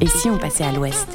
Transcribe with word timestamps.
Et 0.00 0.06
si 0.06 0.30
on 0.30 0.38
passait 0.38 0.64
à 0.64 0.70
l'ouest 0.70 1.08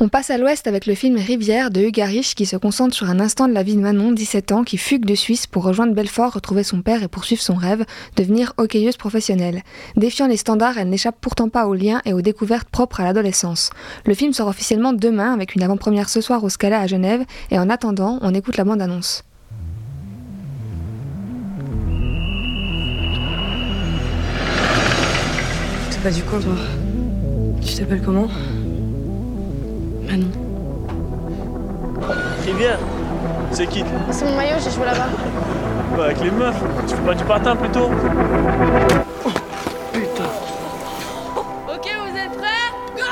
On 0.00 0.08
passe 0.08 0.30
à 0.30 0.38
l'ouest 0.38 0.66
avec 0.66 0.86
le 0.86 0.94
film 0.94 1.16
Rivière 1.16 1.70
de 1.70 1.82
Hugues 1.82 2.02
Rich 2.02 2.34
qui 2.34 2.46
se 2.46 2.56
concentre 2.56 2.94
sur 2.94 3.10
un 3.10 3.20
instant 3.20 3.48
de 3.48 3.52
la 3.52 3.62
vie 3.62 3.76
de 3.76 3.80
Manon, 3.80 4.12
17 4.12 4.52
ans, 4.52 4.64
qui 4.64 4.78
fugue 4.78 5.04
de 5.04 5.14
Suisse 5.14 5.46
pour 5.46 5.64
rejoindre 5.64 5.94
Belfort, 5.94 6.32
retrouver 6.32 6.62
son 6.62 6.80
père 6.80 7.02
et 7.02 7.08
poursuivre 7.08 7.42
son 7.42 7.54
rêve, 7.54 7.84
devenir 8.16 8.54
hockeyeuse 8.56 8.96
professionnelle. 8.96 9.62
Défiant 9.96 10.26
les 10.26 10.38
standards, 10.38 10.78
elle 10.78 10.88
n'échappe 10.88 11.20
pourtant 11.20 11.50
pas 11.50 11.66
aux 11.66 11.74
liens 11.74 12.00
et 12.06 12.14
aux 12.14 12.22
découvertes 12.22 12.68
propres 12.70 13.00
à 13.00 13.04
l'adolescence. 13.04 13.70
Le 14.06 14.14
film 14.14 14.32
sort 14.32 14.48
officiellement 14.48 14.94
demain 14.94 15.34
avec 15.34 15.54
une 15.54 15.62
avant-première 15.62 16.08
ce 16.08 16.22
soir 16.22 16.42
au 16.44 16.48
Scala 16.48 16.80
à 16.80 16.86
Genève 16.86 17.24
et 17.50 17.58
en 17.58 17.68
attendant, 17.68 18.18
on 18.22 18.34
écoute 18.34 18.56
la 18.56 18.64
bande-annonce. 18.64 19.24
pas 26.02 26.10
du 26.10 26.22
coin, 26.24 26.40
toi. 26.40 26.81
Tu 27.82 27.88
t'appelles 27.88 28.04
comment 28.04 28.28
Manon. 30.08 30.28
Rivière 32.44 32.78
C'est 33.50 33.66
qui 33.66 33.82
C'est 34.12 34.24
mon 34.24 34.36
maillot, 34.36 34.54
j'ai 34.62 34.70
joué 34.70 34.84
là-bas. 34.84 35.08
Bah, 35.96 36.04
avec 36.04 36.20
les 36.20 36.30
meufs. 36.30 36.62
Tu 36.86 36.94
fais 36.94 37.02
pas 37.02 37.14
du 37.16 37.24
patin 37.24 37.56
plutôt 37.56 37.90
oh, 39.26 39.30
Putain. 39.92 40.30
Ok, 41.74 41.90
vous 42.06 42.16
êtes 42.16 42.38
prêts 42.38 42.70
Go 42.96 43.02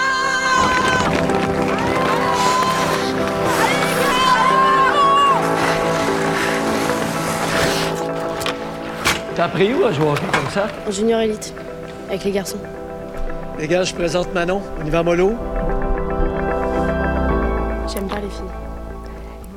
T'as 9.34 9.44
appris 9.46 9.74
où 9.74 9.84
à 9.84 9.92
jouer 9.92 10.06
au 10.06 10.10
hockey 10.10 10.26
comme 10.32 10.50
ça 10.50 10.68
En 10.86 10.92
junior 10.92 11.18
élite, 11.22 11.52
avec 12.08 12.22
les 12.22 12.30
garçons. 12.30 12.58
Les 13.60 13.68
gars, 13.68 13.84
je 13.84 13.94
présente 13.94 14.32
Manon. 14.32 14.62
On 14.82 14.86
y 14.86 14.88
va 14.88 15.02
mollo? 15.02 15.34
J'aime 17.92 18.08
pas 18.08 18.18
les 18.18 18.30
filles. 18.30 18.46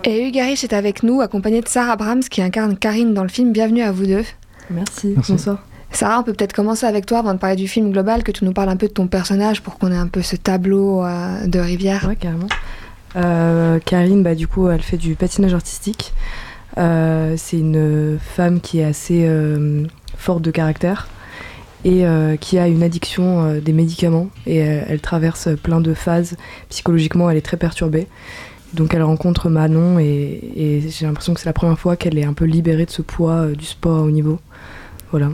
Et 0.04 0.28
Hugues 0.28 0.36
est 0.36 0.74
avec 0.74 1.04
nous, 1.04 1.22
accompagné 1.22 1.62
de 1.62 1.70
Sarah 1.70 1.96
Brahms 1.96 2.24
qui 2.24 2.42
incarne 2.42 2.76
Karine 2.76 3.14
dans 3.14 3.24
le 3.24 3.30
film. 3.30 3.54
Bienvenue 3.54 3.82
à 3.82 3.94
vous 3.94 4.06
deux. 4.06 4.26
Merci, 4.70 5.16
bonsoir. 5.30 5.66
Sarah, 5.92 6.20
on 6.20 6.24
peut 6.24 6.34
peut-être 6.34 6.52
commencer 6.52 6.86
avec 6.86 7.06
toi 7.06 7.20
avant 7.20 7.34
de 7.34 7.40
parler 7.40 7.56
du 7.56 7.70
film 7.70 7.94
global, 7.94 8.24
que 8.24 8.34
tu 8.34 8.44
nous 8.44 8.52
parles 8.52 8.68
un 8.68 8.76
peu 8.76 8.88
de 8.88 8.92
ton 8.92 9.08
personnage 9.08 9.62
pour 9.62 9.78
qu'on 9.78 9.90
ait 9.90 9.96
un 9.96 10.08
peu 10.08 10.22
ce 10.22 10.36
tableau 10.36 11.06
euh, 11.06 11.48
de 11.48 11.60
rivière. 11.60 12.06
Ouais, 12.06 12.18
carrément. 12.18 12.50
Euh, 13.16 13.80
Karine, 13.80 14.22
bah, 14.22 14.36
du 14.36 14.50
coup, 14.50 14.68
elle 14.68 14.82
fait 14.82 14.98
du 14.98 15.16
patinage 15.16 15.54
artistique. 15.54 16.14
Euh, 16.78 17.36
c'est 17.38 17.58
une 17.58 18.20
femme 18.20 18.60
qui 18.60 18.80
est 18.80 18.84
assez 18.84 19.26
forte 20.18 20.42
de 20.42 20.52
caractère 20.52 21.08
et 21.86 22.06
euh, 22.06 22.38
qui 22.38 22.58
a 22.58 22.68
une 22.68 22.84
addiction 22.84 23.46
euh, 23.46 23.60
des 23.60 23.74
médicaments 23.74 24.30
et 24.46 24.64
euh, 24.64 24.82
elle 24.88 25.02
traverse 25.02 25.50
plein 25.62 25.82
de 25.82 25.94
phases. 25.94 26.38
Psychologiquement, 26.70 27.30
elle 27.30 27.38
est 27.38 27.42
très 27.42 27.58
perturbée. 27.58 28.08
Donc 28.74 28.94
elle 28.96 29.04
rencontre 29.04 29.50
Manon 29.50 30.00
et, 30.00 30.82
j'ai 30.90 31.06
l'impression 31.06 31.34
que 31.34 31.40
c'est 31.40 31.50
la 31.50 31.54
première 31.54 31.78
fois 31.78 31.96
qu'elle 31.96 32.18
est 32.18 32.24
un 32.24 32.34
peu 32.34 32.46
libérée 32.46 32.86
de 32.86 32.92
ce 32.92 33.04
poids 33.04 33.48
du 33.48 33.66
sport 33.66 34.04
haut 34.04 34.12
niveau. 34.12 34.40
Voilà. 35.14 35.30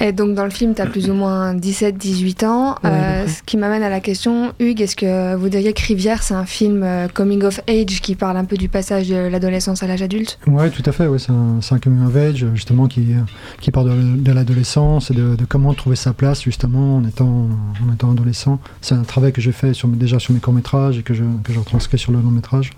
Et 0.00 0.12
donc 0.12 0.34
dans 0.34 0.44
le 0.44 0.50
film, 0.50 0.74
tu 0.74 0.82
as 0.82 0.86
plus 0.86 1.08
ou 1.08 1.14
moins 1.14 1.54
17-18 1.54 2.44
ans. 2.44 2.74
Euh, 2.84 3.26
ce 3.26 3.42
qui 3.42 3.56
m'amène 3.56 3.82
à 3.82 3.88
la 3.88 4.00
question, 4.00 4.52
Hugues, 4.60 4.82
est-ce 4.82 4.96
que 4.96 5.34
vous 5.34 5.48
diriez 5.48 5.72
que 5.72 5.80
Rivière, 5.80 6.22
c'est 6.22 6.34
un 6.34 6.44
film 6.44 6.82
euh, 6.82 7.08
coming 7.08 7.42
of 7.42 7.58
age 7.66 8.02
qui 8.02 8.16
parle 8.16 8.36
un 8.36 8.44
peu 8.44 8.58
du 8.58 8.68
passage 8.68 9.08
de 9.08 9.16
l'adolescence 9.16 9.82
à 9.82 9.86
l'âge 9.86 10.02
adulte? 10.02 10.38
Oui, 10.46 10.70
tout 10.70 10.82
à 10.84 10.92
fait. 10.92 11.06
Ouais, 11.06 11.18
c'est 11.18 11.32
un, 11.32 11.78
coming 11.78 12.06
of 12.06 12.14
age 12.14 12.44
justement 12.52 12.86
qui, 12.86 13.14
qui 13.62 13.70
parle 13.70 13.92
de, 14.22 14.32
l'adolescence 14.32 15.10
et 15.10 15.14
de, 15.14 15.36
comment 15.48 15.72
trouver 15.72 15.96
sa 15.96 16.12
place 16.12 16.42
justement 16.42 16.96
en 16.96 17.04
étant, 17.06 17.48
en 17.82 17.94
étant 17.94 18.10
adolescent. 18.10 18.60
C'est 18.82 18.94
un 18.94 19.04
travail 19.04 19.32
que 19.32 19.40
j'ai 19.40 19.52
fait 19.52 19.72
sur, 19.72 19.88
déjà 19.88 20.18
sur 20.18 20.34
mes 20.34 20.40
courts-métrages 20.40 20.98
et 20.98 21.02
que 21.02 21.14
je, 21.14 21.24
que 21.42 21.54
je 21.54 21.58
retranscris 21.58 21.98
sur 21.98 22.12
le 22.12 22.20
long-métrage. 22.20 22.72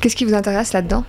Qu'est-ce 0.00 0.16
qui 0.16 0.24
vous 0.24 0.34
intéresse 0.34 0.72
là-dedans? 0.72 1.04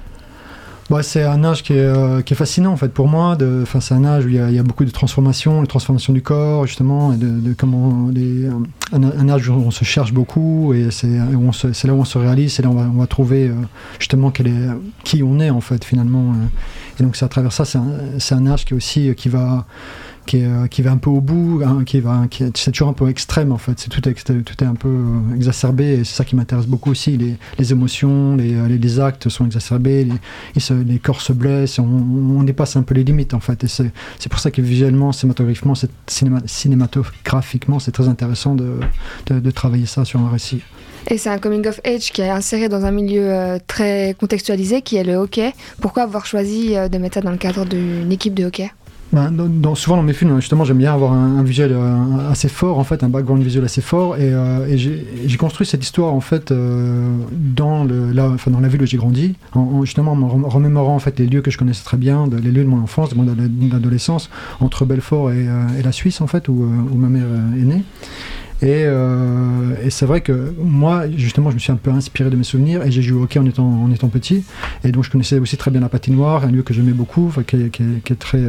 Bah, 0.90 1.02
c'est 1.02 1.24
un 1.24 1.44
âge 1.44 1.64
qui 1.64 1.74
est, 1.74 1.78
euh, 1.78 2.22
qui 2.22 2.34
est, 2.34 2.36
fascinant 2.36 2.72
en 2.74 2.78
fait 2.78 2.90
pour 2.90 3.08
moi. 3.08 3.38
C'est 3.80 3.94
un 3.94 4.04
âge 4.04 4.26
où 4.26 4.30
il 4.30 4.36
y, 4.36 4.60
a, 4.60 4.64
beaucoup 4.64 4.84
de 4.84 4.92
transformations, 4.92 5.62
de 5.62 5.66
transformations 5.66 6.14
du 6.14 6.22
corps 6.22 6.68
justement, 6.68 7.14
et 7.14 7.18
de, 7.18 7.54
comment 7.54 8.10
les, 8.14 8.50
un, 8.92 9.30
âge 9.30 9.48
où 9.50 9.54
on 9.54 9.72
se 9.72 9.86
cherche 9.86 10.14
beaucoup 10.14 10.74
et 10.74 10.92
c'est 10.92 11.08
là 11.08 11.26
où 11.36 11.48
on 12.00 12.06
se 12.06 12.18
réalise, 12.18 12.54
c'est 12.54 12.64
là 12.64 12.70
où 12.70 12.78
on 12.78 13.00
va, 13.00 13.08
trouver 13.08 13.48
euh, 13.48 13.54
justement 14.00 14.32
qui 14.32 15.24
on 15.24 15.40
est 15.40 15.50
en 15.50 15.62
fait 15.62 15.84
finalement. 15.86 16.32
Euh. 16.32 17.00
Et 17.00 17.04
donc 17.04 17.16
c'est 17.16 17.26
à 17.26 17.30
travers 17.30 17.54
ça, 17.54 17.66
c'est 17.66 17.78
un, 17.78 18.38
un, 18.38 18.48
âge 18.48 18.66
qui 18.66 18.74
aussi 18.74 19.14
qui 19.16 19.30
va 19.30 19.66
euh, 20.34 20.68
qui, 20.68 20.82
va 20.82 20.92
un 20.92 20.98
peu 20.98 21.10
au 21.10 21.22
bout, 21.22 21.62
hein, 21.66 21.84
qui 21.86 22.00
va, 22.00 22.22
c'est 22.56 22.72
toujours 22.72 22.88
un 22.88 22.94
peu 22.94 23.10
extrême 23.10 23.52
en 23.52 23.58
fait. 23.58 23.74
C'est 23.78 23.90
tout, 23.90 24.08
est, 24.08 24.64
un 24.64 24.76
peu 24.76 24.88
euh, 24.88 25.36
exacerbé 25.36 25.94
et 25.94 25.98
c'est 26.04 26.16
ça 26.16 26.26
qui 26.26 26.36
m'intéresse 26.36 26.66
beaucoup 26.66 26.92
aussi. 26.92 27.18
Les, 27.60 27.72
émotions, 27.72 28.36
les, 28.36 28.56
euh, 28.56 28.68
les, 28.68 29.00
actes 29.00 29.30
sont 29.30 29.46
exacerbés, 29.46 30.08
les, 30.56 31.00
corps 31.00 31.22
se 31.22 31.34
blessent, 31.34 31.80
on, 31.80 32.44
dépasse 32.44 32.76
un 32.76 32.84
peu 32.84 32.96
les 32.96 33.04
limites 33.04 33.34
en 33.34 33.40
fait. 33.40 33.64
Et 33.64 33.68
c'est, 33.68 33.92
pour 34.30 34.40
ça 34.40 34.50
que 34.50 34.62
visuellement, 34.62 35.12
cinématographiquement, 35.12 35.76
c'est, 37.80 37.92
très 37.92 38.08
intéressant 38.08 38.56
de, 38.56 39.52
travailler 39.52 39.86
ça 39.86 40.06
sur 40.06 40.20
un 40.20 40.30
récit. 40.30 40.62
Et 41.10 41.18
c'est 41.18 41.30
un 41.30 41.38
coming 41.38 41.68
of 41.68 41.80
age 41.86 42.12
qui 42.12 42.22
est 42.22 42.30
inséré 42.30 42.70
dans 42.70 42.86
un 42.86 42.92
milieu 42.92 43.60
très 43.68 44.16
contextualisé 44.20 44.82
qui 44.82 44.96
est 44.96 45.04
le 45.04 45.16
hockey. 45.16 45.54
Pourquoi 45.82 46.04
avoir 46.04 46.26
choisi 46.26 46.76
de 46.76 46.98
mettre 46.98 47.16
ça 47.16 47.22
dans 47.22 47.32
le 47.32 47.38
cadre 47.38 47.66
d'une 47.66 48.12
équipe 48.12 48.34
de 48.34 48.46
hockey? 48.46 48.72
Dans, 49.14 49.76
souvent 49.76 49.98
dans 49.98 50.04
mes 50.04 50.14
films, 50.14 50.40
justement, 50.40 50.66
j'aime 50.66 50.80
bien 50.80 50.94
avoir 50.94 51.14
un, 51.14 51.44
visuel 51.44 51.72
euh, 51.74 52.32
assez 52.32 52.50
fort, 52.50 52.80
en 52.80 52.84
fait, 52.84 53.04
un 53.04 53.10
background 53.10 53.44
visuel 53.44 53.64
assez 53.64 53.82
fort, 53.82 54.18
et, 54.18 54.34
euh, 54.34 54.76
j'ai 54.76 55.38
construit 55.38 55.68
cette 55.68 55.84
histoire 55.84 56.14
en 56.14 56.20
fait 56.20 56.52
euh, 56.52 57.08
dans 57.32 57.84
le, 57.84 58.12
la, 58.12 58.30
enfin, 58.30 58.50
dans 58.50 58.60
la 58.60 58.68
ville 58.68 58.82
où 58.82 58.86
j'ai 58.86 58.98
grandi, 58.98 59.36
en, 59.54 59.84
justement 59.86 60.14
en 60.14 60.50
remémorant 60.50 60.96
en 60.96 61.00
fait 61.00 61.20
les 61.20 61.28
lieux 61.28 61.42
que 61.42 61.52
je 61.52 61.58
connaissais 61.58 61.84
très 61.84 61.98
bien, 61.98 62.28
les 62.32 62.52
lieux 62.52 62.64
de 62.64 62.70
mon 62.70 62.82
enfance, 62.82 63.10
de 63.10 63.16
mon 63.16 63.28
adolescence, 63.76 64.30
entre 64.60 64.86
Belfort 64.86 65.32
et, 65.32 65.46
la 65.84 65.92
Suisse 65.92 66.22
en 66.22 66.28
fait, 66.28 66.48
où, 66.48 66.54
ma 66.54 67.10
mère 67.10 67.28
est 67.56 67.66
née. 67.66 67.84
Et, 68.62 68.86
c'est 69.90 70.06
vrai 70.06 70.22
que 70.22 70.54
moi, 70.58 71.10
justement, 71.16 71.50
je 71.50 71.56
me 71.56 71.60
suis 71.60 71.72
un 71.72 71.78
peu 71.78 71.92
inspiré 71.92 72.30
de 72.30 72.36
mes 72.36 72.44
souvenirs 72.44 72.84
et 72.84 72.92
j'ai 72.92 73.02
joué 73.02 73.20
au 73.20 73.24
hockey 73.24 73.40
en 73.40 73.46
étant, 73.46 73.68
en 73.68 73.92
étant 73.92 74.08
petit. 74.08 74.44
Et 74.84 74.92
donc, 74.92 75.04
je 75.04 75.12
connaissais 75.12 75.38
aussi 75.40 75.58
très 75.58 75.70
bien 75.72 75.82
la 75.82 75.90
patinoire, 75.90 76.46
un 76.46 76.52
lieu 76.52 76.64
que 76.64 76.74
j'aimais 76.74 76.94
beaucoup, 76.94 77.32
qui, 77.46 77.58
est 77.58 78.20
très, 78.20 78.40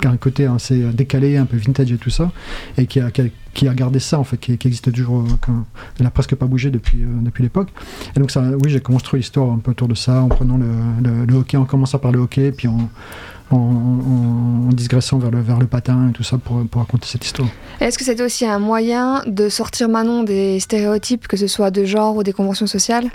qui 0.00 0.06
a 0.06 0.10
un 0.10 0.16
côté 0.16 0.46
assez 0.46 0.78
décalé, 0.92 1.36
un 1.36 1.46
peu 1.46 1.56
vintage 1.56 1.92
et 1.92 1.98
tout 1.98 2.10
ça, 2.10 2.30
et 2.76 2.86
qui 2.86 3.00
a, 3.00 3.10
qui 3.10 3.68
a, 3.68 3.74
gardé 3.74 3.98
ça 3.98 4.18
en 4.18 4.24
fait, 4.24 4.36
qui, 4.36 4.52
existe 4.52 4.92
toujours, 4.92 5.20
euh, 5.20 5.52
elle 5.98 6.04
n'a 6.04 6.10
presque 6.10 6.34
pas 6.34 6.46
bougé 6.46 6.70
depuis, 6.70 7.02
euh, 7.02 7.06
depuis 7.22 7.42
l'époque. 7.42 7.68
Et 8.14 8.20
donc 8.20 8.30
ça, 8.30 8.42
oui, 8.62 8.70
j'ai 8.70 8.80
construit 8.80 9.20
l'histoire 9.20 9.50
un 9.50 9.58
peu 9.58 9.70
autour 9.70 9.88
de 9.88 9.94
ça, 9.94 10.20
en 10.20 10.28
prenant 10.28 10.58
le, 10.58 11.26
le, 11.26 11.34
hockey, 11.34 11.56
en 11.56 11.64
commençant 11.64 11.98
par 11.98 12.12
le 12.12 12.18
hockey, 12.18 12.52
puis 12.52 12.68
en, 12.68 12.90
en, 13.50 14.68
digressant 14.72 15.18
vers 15.18 15.30
le, 15.30 15.40
vers 15.40 15.58
le 15.58 15.66
patin 15.66 16.08
et 16.10 16.12
tout 16.12 16.22
ça 16.22 16.38
pour, 16.38 16.66
pour 16.66 16.82
raconter 16.82 17.06
cette 17.06 17.24
histoire. 17.24 17.48
Est-ce 17.80 17.96
que 17.98 18.04
c'était 18.04 18.24
aussi 18.24 18.44
un 18.44 18.58
moyen 18.58 19.22
de 19.26 19.48
sortir 19.48 19.88
Manon 19.88 20.22
des 20.22 20.60
stéréotypes, 20.60 21.26
que 21.26 21.36
ce 21.36 21.46
soit 21.46 21.70
de 21.70 21.84
genre 21.84 22.16
ou 22.16 22.22
des 22.22 22.32
conventions 22.32 22.66
sociales? 22.66 23.10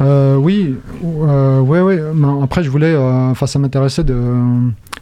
Euh, 0.00 0.36
oui, 0.36 0.76
euh, 1.04 1.60
ouais, 1.60 1.80
ouais. 1.80 2.00
Après, 2.42 2.62
je 2.62 2.70
voulais, 2.70 2.94
euh, 2.94 3.30
enfin, 3.30 3.46
ça 3.46 3.58
m'intéressait 3.58 4.04
de, 4.04 4.14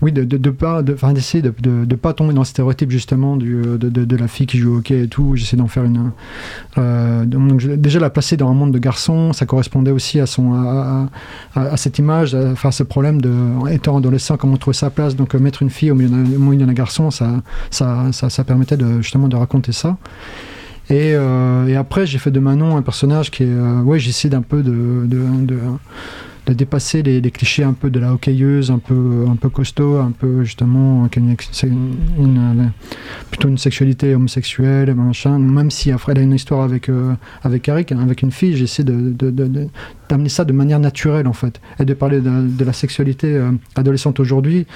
oui, 0.02 0.12
de, 0.12 0.24
de, 0.24 0.36
de 0.36 1.12
d'essayer 1.12 1.42
de, 1.42 1.52
de, 1.60 1.94
pas 1.94 2.12
tomber 2.12 2.34
dans 2.34 2.42
le 2.42 2.46
stéréotype 2.46 2.90
justement 2.90 3.36
du, 3.36 3.62
de, 3.62 3.88
de, 3.88 4.16
la 4.16 4.28
fille 4.28 4.46
qui 4.46 4.58
joue 4.58 4.74
au 4.74 4.78
hockey 4.78 5.04
et 5.04 5.08
tout. 5.08 5.36
J'essaie 5.36 5.56
d'en 5.56 5.68
faire 5.68 5.84
une. 5.84 6.12
Euh, 6.78 7.24
donc, 7.24 7.64
déjà 7.64 7.98
la 8.00 8.10
placer 8.10 8.36
dans 8.36 8.50
un 8.50 8.54
monde 8.54 8.72
de 8.72 8.78
garçons, 8.78 9.32
ça 9.32 9.46
correspondait 9.46 9.90
aussi 9.90 10.20
à 10.20 10.26
son, 10.26 10.54
à, 10.54 11.08
à, 11.54 11.76
cette 11.76 11.98
image, 11.98 12.34
à, 12.34 12.54
ce 12.70 12.82
problème 12.82 13.20
de, 13.20 13.32
étant 13.70 13.96
adolescent, 13.96 14.36
comment 14.36 14.56
trouver 14.56 14.76
sa 14.76 14.90
place. 14.90 15.16
Donc, 15.16 15.34
mettre 15.34 15.62
une 15.62 15.70
fille 15.70 15.90
au 15.90 15.94
milieu 15.94 16.66
d'un 16.66 16.72
garçon, 16.72 17.10
ça, 17.10 17.42
ça, 17.70 18.10
ça, 18.12 18.44
permettait 18.44 18.76
justement 19.00 19.28
de 19.28 19.36
raconter 19.36 19.72
ça. 19.72 19.96
Et, 20.88 21.14
euh, 21.14 21.78
après, 21.78 22.06
j'ai 22.06 22.18
fait 22.18 22.30
de 22.30 22.40
Manon 22.40 22.76
un 22.76 22.82
personnage 22.82 23.30
qui 23.30 23.42
est. 23.42 23.48
Euh, 23.48 23.82
ouais, 23.82 23.98
j'essaie 23.98 24.28
d'un 24.28 24.42
peu 24.42 24.62
de, 24.62 25.06
de, 26.46 26.52
dépasser 26.52 27.02
les, 27.02 27.20
clichés 27.30 27.64
un 27.64 27.72
peu 27.72 27.90
de 27.90 27.98
la 27.98 28.12
hockeyeuse, 28.12 28.70
un 28.70 28.78
peu, 28.78 29.24
un 29.28 29.36
peu 29.36 29.48
costaud, 29.48 29.96
un 29.96 30.12
peu 30.12 30.44
justement, 30.44 31.08
une, 31.16 32.70
plutôt 33.30 33.48
une 33.48 33.58
sexualité 33.58 34.14
homosexuelle, 34.14 34.94
machin. 34.94 35.38
Même 35.38 35.70
si 35.70 35.90
après 35.90 36.12
elle 36.12 36.18
a 36.18 36.22
une 36.22 36.34
histoire 36.34 36.62
avec, 36.62 36.88
euh, 36.88 37.14
avec 37.42 37.68
Eric, 37.68 37.92
hein, 37.92 37.98
avec 38.00 38.22
une 38.22 38.30
fille, 38.30 38.56
j'essaie 38.56 38.84
d'amener 38.84 40.28
ça 40.28 40.44
de 40.44 40.52
manière 40.52 40.78
naturelle 40.78 41.26
en 41.26 41.32
fait, 41.32 41.60
et 41.80 41.84
de 41.84 41.94
parler 41.94 42.20
de, 42.20 42.64
la 42.64 42.72
sexualité 42.72 43.34
euh, 43.34 43.52
adolescente 43.74 44.20
aujourd'hui, 44.20 44.66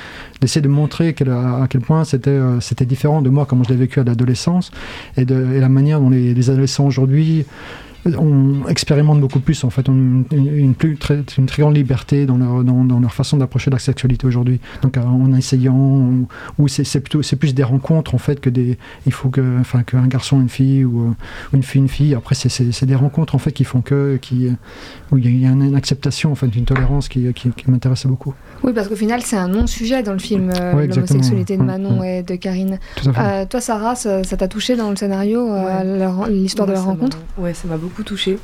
d'essayer 0.41 0.63
de 0.63 0.69
montrer 0.69 1.09
à 1.09 1.67
quel 1.69 1.81
point 1.81 2.05
c'était, 2.05 2.31
euh, 2.31 2.59
différent 2.81 3.23
de 3.23 3.31
moi, 3.31 3.47
comment 3.47 3.65
je 3.65 3.71
l'ai 3.71 3.77
vécu 3.77 4.01
à 4.01 4.05
l'adolescence, 4.05 4.71
et, 5.17 5.25
la 5.25 5.69
manière 5.69 6.01
dont 6.01 6.11
les 6.11 6.51
adolescents 6.51 6.87
aujourd'hui 6.87 7.45
on 8.19 8.67
expérimente 8.69 9.21
beaucoup 9.21 9.41
plus 9.41 9.63
en 9.65 9.71
fait, 9.71 9.89
on, 9.89 9.93
une, 9.93 10.25
une 10.33 10.75
plus 10.75 10.97
très, 10.97 11.23
une 11.39 11.47
très 11.47 11.63
grande 11.63 11.77
liberté 11.77 12.27
dans 12.27 12.37
leur, 12.39 12.65
dans, 12.65 12.85
dans 12.85 13.01
leur 13.01 13.13
façon 13.13 13.37
d'approcher 13.37 13.71
la 13.71 13.79
sexualité 13.79 14.27
aujourd'hui. 14.27 14.61
Donc 14.83 14.97
euh, 14.97 15.03
en 15.03 15.33
essayant, 15.35 15.77
ou, 15.77 16.27
ou 16.59 16.69
c'est 16.69 16.85
c'est 16.85 17.01
plutôt 17.01 17.23
c'est 17.23 17.37
plus 17.37 17.55
des 17.55 17.63
rencontres 17.63 18.15
en 18.15 18.19
fait 18.19 18.41
que 18.41 18.51
des, 18.51 18.79
il 19.07 19.13
faut 19.13 19.29
que, 19.29 19.59
enfin 19.61 19.83
qu'un 19.83 20.07
garçon 20.07 20.41
une 20.41 20.49
fille 20.49 20.85
ou, 20.85 21.03
euh, 21.09 21.11
ou 21.53 21.57
une 21.57 21.63
fille 21.63 21.81
une 21.83 21.89
fille. 21.89 22.15
Après 22.15 22.35
c'est- 22.35 22.85
des 22.85 22.95
rencontres 22.95 23.35
en 23.35 23.39
fait 23.39 23.53
qui 23.53 23.65
font 23.65 23.83
que, 23.83 24.19
qui, 24.21 24.47
euh, 24.49 24.53
où 25.13 25.19
il 25.19 25.41
y 25.41 25.47
a- 25.47 25.51
une, 25.51 25.75
acceptation 25.75 26.33
en 26.33 26.35
fait, 26.35 26.47
une 26.57 26.65
tolérance 26.65 27.09
qui, 27.09 27.33
qui, 27.35 27.51
qui 27.51 27.71
m'intéresse 27.71 28.07
beaucoup. 28.07 28.35
Oui, 28.65 28.73
parce 28.75 28.89
qu'au 28.89 28.97
final, 28.97 29.21
c'est 29.23 29.37
un 29.37 29.49
non-sujet 29.49 30.03
dans 30.03 30.13
le 30.13 30.19
film, 30.19 30.51
euh, 30.59 30.75
Ouais, 30.75 30.87
l'homosexualité 30.87 31.57
de 31.57 31.63
Manon 31.63 32.01
ouais. 32.01 32.19
et 32.19 32.23
de 32.23 32.35
Karine. 32.37 32.79
Tout 32.97 33.11
à 33.11 33.13
fait. 33.13 33.21
Euh, 33.21 33.47
toi, 33.47 33.61
Sarah, 33.61 33.95
ça 33.95 34.23
t'a 34.23 34.49
touché 34.49 34.77
dans 34.77 34.91
le 34.91 34.97
scénario, 34.97 35.51
euh, 35.53 36.27
l'histoire 36.29 36.67
de 36.69 36.73
leur 36.73 36.85
rencontre? 36.85 37.19
Ouais, 37.39 37.55
ça 37.55 37.69
m'a 37.69 37.77
beaucoup 37.77 37.90
touché. 38.05 38.39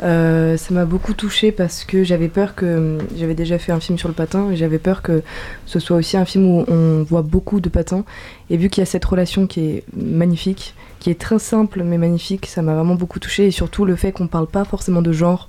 ça 0.00 0.56
m'a 0.70 0.84
beaucoup 0.84 1.14
touché 1.14 1.52
parce 1.52 1.84
que 1.84 2.02
j'avais 2.02 2.28
peur 2.28 2.54
que 2.54 2.98
j'avais 3.16 3.34
déjà 3.34 3.58
fait 3.58 3.72
un 3.72 3.80
film 3.80 3.98
sur 3.98 4.08
le 4.08 4.14
patin 4.14 4.50
et 4.50 4.56
j'avais 4.56 4.78
peur 4.78 5.02
que 5.02 5.22
ce 5.66 5.78
soit 5.78 5.96
aussi 5.96 6.16
un 6.16 6.24
film 6.24 6.46
où 6.46 6.64
on 6.68 7.02
voit 7.02 7.22
beaucoup 7.22 7.60
de 7.60 7.68
patins 7.68 8.04
et 8.50 8.56
vu 8.56 8.68
qu'il 8.68 8.80
y 8.80 8.86
a 8.86 8.86
cette 8.86 9.04
relation 9.04 9.46
qui 9.46 9.60
est 9.60 9.84
magnifique, 9.96 10.74
qui 10.98 11.10
est 11.10 11.20
très 11.20 11.38
simple 11.38 11.82
mais 11.84 11.98
magnifique, 11.98 12.46
ça 12.46 12.62
m'a 12.62 12.74
vraiment 12.74 12.94
beaucoup 12.94 13.18
touché 13.18 13.46
et 13.46 13.50
surtout 13.50 13.84
le 13.84 13.96
fait 13.96 14.12
qu'on 14.12 14.26
parle 14.26 14.46
pas 14.46 14.64
forcément 14.64 15.02
de 15.02 15.12
genre 15.12 15.48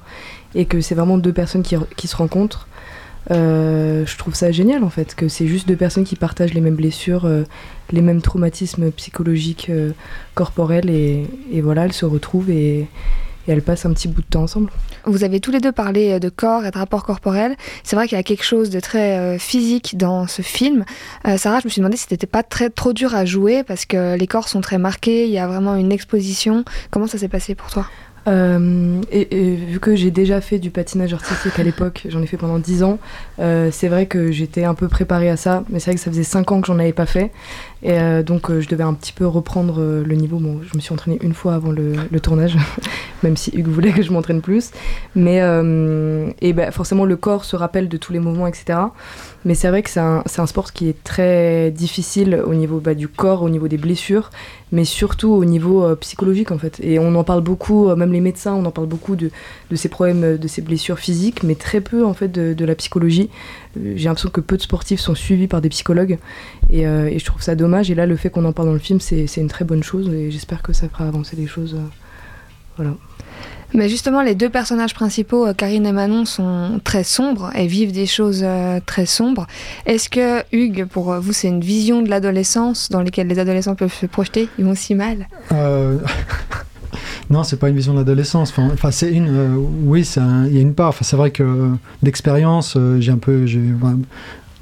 et 0.55 0.65
que 0.65 0.81
c'est 0.81 0.95
vraiment 0.95 1.17
deux 1.17 1.33
personnes 1.33 1.63
qui, 1.63 2.07
se 2.07 2.15
rencontrent. 2.15 2.67
Euh, 3.31 4.05
je 4.05 4.17
trouve 4.17 4.35
ça 4.35 4.51
génial 4.51 4.83
en 4.83 4.89
fait, 4.89 5.15
que 5.15 5.27
c'est 5.27 5.47
juste 5.47 5.67
deux 5.67 5.75
personnes 5.75 6.03
qui 6.03 6.15
partagent 6.15 6.53
les 6.53 6.61
mêmes 6.61 6.75
blessures, 6.75 7.25
euh, 7.25 7.43
les 7.91 8.01
mêmes 8.01 8.21
traumatismes 8.21 8.91
psychologiques, 8.91 9.67
euh, 9.69 9.91
corporels 10.35 10.89
et, 10.89 11.25
et 11.51 11.61
voilà, 11.61 11.85
elles 11.85 11.93
se 11.93 12.05
retrouvent 12.05 12.49
et, 12.49 12.87
et 13.47 13.51
elles 13.51 13.61
passent 13.61 13.85
un 13.85 13.93
petit 13.93 14.07
bout 14.07 14.21
de 14.21 14.27
temps 14.27 14.43
ensemble. 14.43 14.71
Vous 15.05 15.23
avez 15.23 15.39
tous 15.39 15.51
les 15.51 15.59
deux 15.59 15.71
parlé 15.71 16.13
euh, 16.13 16.19
de 16.19 16.29
corps 16.29 16.65
et 16.65 16.71
de 16.71 16.77
rapport 16.77 17.03
corporel. 17.03 17.55
C'est 17.83 17.95
vrai 17.95 18.07
qu'il 18.07 18.17
y 18.17 18.19
a 18.19 18.23
quelque 18.23 18.43
chose 18.43 18.69
de 18.69 18.79
très 18.79 19.17
euh, 19.17 19.37
physique 19.37 19.97
dans 19.97 20.27
ce 20.27 20.41
film. 20.41 20.85
Euh, 21.27 21.37
Sarah, 21.37 21.59
je 21.59 21.65
me 21.65 21.69
suis 21.69 21.79
demandé 21.79 21.97
si 21.97 22.05
c'était 22.07 22.27
pas 22.27 22.43
très 22.43 22.69
trop 22.69 22.93
dur 22.93 23.15
à 23.15 23.25
jouer 23.25 23.63
parce 23.63 23.85
que 23.85 24.15
les 24.15 24.27
corps 24.27 24.47
sont 24.47 24.61
très 24.61 24.77
marqués, 24.77 25.25
il 25.25 25.31
y 25.31 25.39
a 25.39 25.47
vraiment 25.47 25.75
une 25.75 25.91
exposition. 25.91 26.63
Comment 26.91 27.07
ça 27.07 27.17
s'est 27.17 27.27
passé 27.27 27.55
pour 27.55 27.69
toi? 27.69 27.85
Euh, 28.27 29.01
et, 29.11 29.55
vu 29.55 29.79
que 29.79 29.95
j'ai 29.95 30.11
déjà 30.11 30.39
fait 30.41 30.59
du 30.59 30.71
patinage 30.71 31.13
artistique 31.13 31.59
à 31.59 31.63
l'époque, 31.63 32.03
j'en 32.07 32.21
ai 32.21 32.27
fait 32.27 32.37
pendant 32.37 32.59
10 32.59 32.83
ans, 32.83 32.99
euh, 33.39 33.69
c'est 33.71 33.89
vrai 33.89 34.05
que 34.05 34.31
j'étais 34.31 34.63
un 34.63 34.75
peu 34.75 34.87
préparée 34.87 35.29
à 35.29 35.37
ça, 35.37 35.63
mais 35.69 35.79
c'est 35.79 35.91
vrai 35.91 35.95
que 35.95 36.01
ça 36.01 36.09
faisait 36.09 36.23
5 36.23 36.51
ans 36.51 36.61
que 36.61 36.67
j'en 36.67 36.79
avais 36.79 36.93
pas 36.93 37.05
fait, 37.05 37.31
et 37.81 37.99
euh, 37.99 38.23
donc 38.23 38.51
je 38.59 38.67
devais 38.67 38.83
un 38.83 38.93
petit 38.93 39.11
peu 39.11 39.27
reprendre 39.27 39.81
le 39.81 40.15
niveau. 40.15 40.37
Bon, 40.37 40.61
je 40.63 40.75
me 40.75 40.81
suis 40.81 40.93
entraînée 40.93 41.19
une 41.21 41.33
fois 41.33 41.55
avant 41.55 41.71
le, 41.71 42.19
tournage, 42.21 42.57
même 43.23 43.35
si 43.35 43.51
Hugues 43.53 43.67
voulait 43.67 43.91
que 43.91 44.01
je 44.01 44.11
m'entraîne 44.11 44.41
plus, 44.41 44.71
mais 45.15 45.37
et 46.41 46.53
ben, 46.53 46.71
forcément 46.71 47.05
le 47.05 47.17
corps 47.17 47.43
se 47.45 47.55
rappelle 47.55 47.89
de 47.89 47.97
tous 47.97 48.13
les 48.13 48.19
mouvements, 48.19 48.47
etc. 48.47 48.79
Mais 49.45 49.55
c'est 49.55 49.67
vrai 49.67 49.81
que 49.83 49.89
c'est 49.89 49.99
un, 49.99 50.23
c'est 50.25 50.41
un 50.41 50.47
sport 50.47 50.71
qui 50.71 50.87
est 50.87 51.03
très 51.03 51.71
difficile 51.71 52.41
au 52.45 52.53
niveau 52.53 52.79
bah, 52.79 52.93
du 52.93 53.09
corps, 53.09 53.43
au 53.43 53.49
niveau 53.49 53.67
des 53.67 53.77
blessures, 53.77 54.31
mais 54.73 54.85
surtout 54.85 55.31
au 55.31 55.45
niveau 55.45 55.85
euh, 55.85 55.95
psychologique 55.95 56.51
en 56.51 56.57
fait. 56.57 56.79
Et 56.81 56.97
on 56.97 57.13
en 57.15 57.23
parle 57.23 57.41
beaucoup, 57.41 57.87
euh, 57.89 57.95
même 57.95 58.11
les 58.11 58.19
médecins, 58.19 58.55
on 58.55 58.65
en 58.65 58.71
parle 58.71 58.87
beaucoup 58.87 59.15
de, 59.15 59.29
de 59.69 59.75
ces 59.75 59.87
problèmes, 59.87 60.23
euh, 60.23 60.37
de 60.37 60.47
ces 60.47 60.63
blessures 60.63 60.97
physiques, 60.97 61.43
mais 61.43 61.53
très 61.53 61.79
peu 61.79 62.03
en 62.03 62.15
fait 62.15 62.27
de, 62.27 62.65
la 62.65 62.75
psychologie. 62.75 63.29
J'ai 63.75 64.05
l'impression 64.05 64.29
que 64.29 64.41
peu 64.41 64.57
de 64.57 64.63
sportifs 64.63 64.99
sont 64.99 65.13
suivis 65.13 65.47
par 65.47 65.61
des 65.61 65.69
psychologues, 65.69 66.17
et, 66.71 66.81
et 66.83 67.19
je 67.19 67.25
trouve 67.25 67.41
ça 67.41 67.55
dommage. 67.55 67.91
Et 67.91 67.95
là, 67.95 68.05
le 68.05 68.15
fait 68.15 68.29
qu'on 68.29 68.45
en 68.45 68.53
parle 68.53 68.69
dans 68.69 68.73
le 68.73 68.79
film, 68.79 68.99
c'est 69.01 69.27
une 69.37 69.49
très 69.49 69.65
bonne 69.65 69.83
chose, 69.83 70.07
et 70.09 70.31
j'espère 70.31 70.61
que 70.61 70.71
ça 70.71 70.87
fera 70.87 71.05
avancer 71.05 71.35
les 71.35 71.45
choses. 71.45 71.75
voilà. 72.77 72.95
Mais 73.73 73.89
justement, 73.89 74.21
les 74.21 74.35
deux 74.35 74.49
personnages 74.49 74.93
principaux, 74.93 75.47
euh, 75.47 75.53
Karine 75.53 75.85
et 75.85 75.91
Manon, 75.91 76.25
sont 76.25 76.79
très 76.83 77.03
sombres 77.03 77.51
et 77.55 77.65
vivent 77.65 77.91
des 77.91 78.05
choses 78.05 78.41
euh, 78.43 78.79
très 78.85 79.05
sombres. 79.05 79.47
Est-ce 79.85 80.09
que, 80.09 80.43
Hugues, 80.51 80.85
pour 80.85 81.11
euh, 81.11 81.19
vous, 81.19 81.33
c'est 81.33 81.47
une 81.47 81.61
vision 81.61 82.01
de 82.01 82.09
l'adolescence 82.09 82.89
dans 82.89 83.01
laquelle 83.01 83.27
les 83.27 83.39
adolescents 83.39 83.75
peuvent 83.75 83.93
se 83.93 84.05
projeter? 84.05 84.47
Ils 84.59 84.65
vont 84.65 84.75
si 84.75 84.93
mal? 84.93 85.27
Euh, 85.51 85.97
non, 87.31 87.43
c'est 87.43 87.57
pas 87.57 87.69
une 87.69 87.75
vision 87.75 87.93
de 87.93 87.99
l'adolescence. 87.99 88.53
Enfin, 88.57 88.91
c'est 88.91 89.11
une. 89.11 89.55
oui, 89.85 90.07
il 90.15 90.53
y 90.53 90.57
a 90.57 90.61
une 90.61 90.75
part. 90.75 90.89
Enfin, 90.89 91.03
c'est 91.03 91.17
vrai 91.17 91.31
que 91.31 91.71
d'expérience, 92.03 92.77
j'ai 92.99 93.11
un 93.11 93.17
peu. 93.17 93.47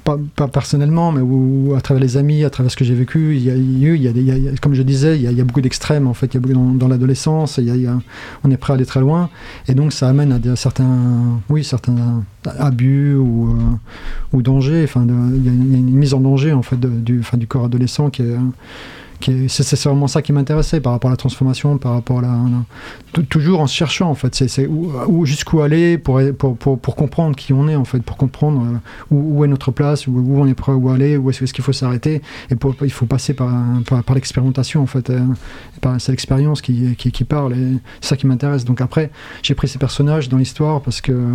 Pas, 0.04 0.48
personnellement, 0.48 1.12
mais 1.12 1.20
ou 1.20 1.74
à 1.76 1.80
travers 1.80 2.02
les 2.02 2.16
amis, 2.16 2.44
à 2.44 2.50
travers 2.50 2.70
ce 2.72 2.76
que 2.76 2.84
j'ai 2.84 2.94
vécu, 2.94 3.36
il 3.36 3.42
y 3.42 3.50
a, 3.50 3.56
eu- 3.56 4.54
comme 4.60 4.74
je 4.74 4.82
disais, 4.82 5.16
il 5.18 5.22
y 5.32 5.40
a, 5.40 5.44
beaucoup 5.44 5.60
d'extrêmes 5.60 6.06
en 6.06 6.14
fait. 6.14 6.34
Y 6.34 6.36
a 6.36 6.40
beaucoup 6.40 6.54
dans, 6.54 6.72
dans 6.74 6.88
l'adolescence, 6.88 7.60
on 8.44 8.50
est 8.50 8.56
prêt 8.56 8.72
à 8.72 8.76
aller 8.76 8.86
très 8.86 9.00
loin, 9.00 9.30
et 9.68 9.74
donc 9.74 9.92
ça 9.92 10.08
amène 10.08 10.32
à 10.32 10.56
certains, 10.56 11.40
oui, 11.48 11.64
certains 11.64 12.22
abus 12.58 13.14
ou, 13.14 13.50
euh, 13.52 13.56
ou 14.36 14.42
dangers. 14.42 14.82
Enfin, 14.84 15.06
il 15.08 15.44
y, 15.44 15.48
a 15.48 15.52
une- 15.52 15.90
mise 15.90 16.14
en 16.14 16.20
danger 16.20 16.52
en 16.52 16.62
fait 16.62 16.78
du, 16.80 17.20
enfin, 17.20 17.36
du 17.36 17.46
corps 17.46 17.64
adolescent 17.66 18.10
qui 18.10 18.22
est- 18.22 18.36
c'est 19.48 19.82
vraiment 19.84 20.06
ça 20.06 20.22
qui 20.22 20.32
m'intéressait 20.32 20.80
par 20.80 20.92
rapport 20.92 21.10
à 21.10 21.12
la 21.12 21.16
transformation, 21.16 21.78
par 21.78 21.92
rapport 21.92 22.20
à 22.20 22.36
toujours 23.28 23.60
en 23.60 23.66
cherchant 23.66 24.10
en 24.10 24.14
fait, 24.14 24.40
où, 24.68 24.90
où- 25.06 25.26
jusqu'où 25.26 25.60
aller 25.60 25.98
pour, 25.98 26.20
pour, 26.38 26.78
pour, 26.78 26.96
comprendre 26.96 27.36
qui 27.36 27.52
on 27.52 27.68
est 27.68 27.76
en 27.76 27.84
fait, 27.84 28.00
pour 28.00 28.16
comprendre 28.16 28.64
euh, 28.64 29.14
où, 29.14 29.44
est 29.44 29.48
notre 29.48 29.70
place, 29.70 30.06
où, 30.06 30.12
où 30.12 30.40
on 30.40 30.46
est 30.46 30.54
prêt 30.54 30.72
où 30.72 30.88
aller, 30.88 31.16
où 31.16 31.30
est-ce 31.30 31.52
qu'il 31.52 31.64
faut 31.64 31.72
s'arrêter, 31.72 32.22
et 32.50 32.56
il 32.82 32.92
faut 32.92 33.06
passer 33.06 33.34
par, 33.34 33.52
par, 33.88 34.02
par 34.02 34.14
l'expérimentation 34.14 34.82
en 34.82 34.86
fait, 34.86 35.10
euh, 35.10 35.20
c'est 35.98 36.12
l'expérience 36.12 36.62
qui, 36.62 36.96
qui, 36.96 37.12
qui 37.12 37.24
parle, 37.24 37.54
c'est 38.00 38.08
ça 38.10 38.16
qui 38.16 38.26
m'intéresse. 38.26 38.64
Donc 38.64 38.80
après, 38.80 39.10
j'ai 39.42 39.54
pris 39.54 39.68
ces 39.68 39.78
personnages 39.78 40.28
dans 40.28 40.38
l'histoire 40.38 40.80
parce 40.80 41.00
que 41.00 41.12
euh, 41.12 41.26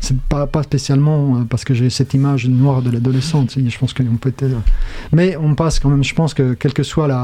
c'est 0.00 0.18
pas, 0.20 0.46
pas 0.46 0.62
spécialement 0.62 1.44
parce 1.48 1.64
que 1.64 1.74
j'ai 1.74 1.90
cette 1.90 2.14
image 2.14 2.46
noire 2.48 2.82
de 2.82 2.90
l'adolescente, 2.90 3.56
je 3.56 3.78
pense 3.78 3.92
qu'on 3.92 4.16
peut 4.16 4.32
être... 4.38 4.44
Mais 5.12 5.36
on 5.36 5.54
passe 5.54 5.80
quand 5.80 5.88
même, 5.88 6.04
je 6.04 6.14
pense 6.14 6.34
que 6.34 6.54
quelle 6.54 6.72
que 6.72 6.82
soit 6.82 7.08
la 7.08 7.17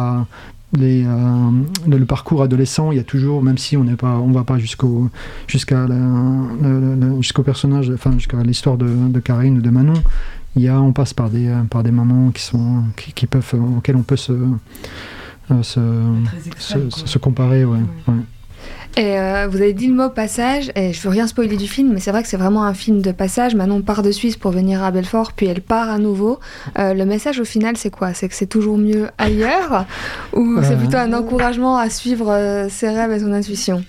les, 0.77 1.05
euh, 1.07 1.51
le, 1.87 1.99
le 1.99 2.05
parcours 2.07 2.43
adolescent, 2.43 2.91
il 2.91 2.97
y 2.97 3.01
a 3.01 3.05
toujours, 3.05 3.43
même 3.43 3.59
si 3.59 3.77
on 3.77 3.85
n'est 3.85 3.97
pas, 3.97 4.17
on 4.19 4.33
va 4.33 4.43
pas 4.45 4.59
jusqu'au 4.59 5.09
jusqu'à 5.47 5.87
jusqu'au 7.21 7.43
personnage, 7.43 7.91
enfin 7.95 8.13
jusqu'à 8.13 8.43
l'histoire 8.43 8.77
de, 8.77 8.87
de 9.09 9.21
Karine 9.21 9.59
ou 9.59 9.61
de 9.61 9.71
Manon, 9.71 9.95
il 10.57 10.63
y 10.63 10.69
a, 10.69 10.81
on 10.81 10.93
passe 10.93 11.15
par 11.15 11.31
des 11.31 11.53
par 11.71 11.83
des 11.83 11.91
moments 11.93 12.31
qui 12.31 12.43
sont 12.43 12.83
qui, 12.97 13.13
qui 13.13 13.27
peuvent 13.27 13.55
auxquels 13.77 13.97
on 13.97 14.03
peut 14.03 14.17
se 14.17 14.33
euh, 14.33 15.63
se, 15.63 15.81
se, 16.59 16.91
se- 16.91 17.07
se 17.07 17.19
comparer, 17.19 17.65
ouais. 17.65 17.79
ouais. 18.09 18.15
Et 18.97 19.19
euh, 19.19 19.49
vous 19.51 19.57
avez 19.57 19.73
dit 19.73 19.89
le 19.89 19.95
mot 19.95 20.09
passage, 20.09 20.71
et 20.77 20.93
je 20.93 21.01
veux 21.03 21.09
rien 21.09 21.27
spoiler 21.27 21.57
du 21.57 21.67
film, 21.67 21.93
mais 21.93 21.99
c'est 21.99 22.13
vrai 22.13 22.23
que 22.23 22.29
c'est 22.29 22.37
vraiment 22.37 22.63
un 22.65 22.75
film 22.75 23.03
de 23.03 23.11
passage. 23.11 23.57
Manon 23.57 23.83
part 23.83 24.03
de 24.03 24.13
Suisse 24.13 24.37
pour 24.37 24.53
venir 24.53 24.85
à 24.85 24.93
Belfort, 24.93 25.33
puis 25.33 25.47
elle 25.47 25.63
part 25.63 25.91
à 25.91 25.99
nouveau. 25.99 26.39
Euh, 26.79 26.95
le 26.95 27.05
message 27.05 27.41
au 27.41 27.45
final, 27.45 27.77
c'est 27.77 27.91
quoi? 27.91 28.15
C'est 28.15 28.29
que 28.29 28.37
c'est 28.37 28.47
toujours 28.47 28.79
mieux 28.79 29.09
ailleurs? 29.19 29.85
Ou 30.33 30.63
c'est 30.63 30.75
Euh. 30.75 30.77
plutôt 30.77 30.99
un 30.99 31.13
encouragement 31.13 31.77
à 31.77 31.91
suivre 31.91 32.67
ses 32.71 32.89
rêves 32.89 33.11
et 33.11 33.19
son 33.19 33.33
intuition? 33.33 33.83